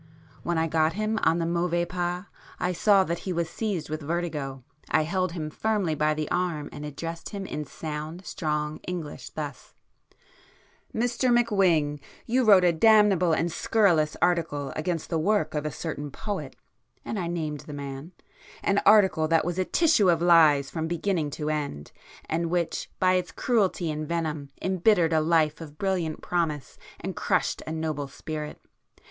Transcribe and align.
When 0.41 0.57
I 0.57 0.65
got 0.67 0.93
him 0.93 1.19
on 1.21 1.37
the 1.37 1.45
Mauvais 1.45 1.85
Pas, 1.85 2.25
I 2.59 2.71
saw 2.71 3.03
that 3.03 3.19
he 3.19 3.31
was 3.31 3.47
seized 3.51 3.87
with 3.87 4.01
vertigo; 4.01 4.63
I 4.89 5.03
held 5.03 5.33
him 5.33 5.51
firmly 5.51 5.93
by 5.93 6.15
the 6.15 6.27
arm 6.31 6.69
and 6.71 6.83
addressed 6.83 7.29
him 7.29 7.45
in 7.45 7.65
sound 7.65 8.25
strong 8.25 8.77
English 8.87 9.29
thus—'Mr 9.29 9.71
McWhing, 11.31 11.99
you 12.25 12.43
wrote 12.43 12.63
a 12.63 12.71
damnable 12.71 13.31
and 13.33 13.51
scurrilous 13.51 14.17
article 14.23 14.73
against 14.75 15.11
the 15.11 15.19
work 15.19 15.53
of 15.53 15.67
a 15.67 15.71
certain 15.71 16.09
poet' 16.09 16.55
and 17.05 17.19
I 17.19 17.27
named 17.27 17.59
the 17.67 17.73
man—'an 17.73 18.79
article 18.83 19.27
that 19.27 19.45
was 19.45 19.59
a 19.59 19.65
tissue 19.65 20.09
of 20.09 20.19
lies 20.19 20.71
from 20.71 20.87
beginning 20.87 21.29
to 21.29 21.51
end, 21.51 21.91
and 22.27 22.49
which 22.49 22.89
by 22.97 23.13
its 23.13 23.31
cruelty 23.31 23.91
and 23.91 24.07
venom 24.07 24.49
embittered 24.63 25.13
a 25.13 25.21
life 25.21 25.61
of 25.61 25.77
brilliant 25.77 26.23
promise, 26.23 26.79
and 26.99 27.15
crushed 27.15 27.61
a 27.67 27.71
noble 27.71 28.07
spirit. 28.07 28.59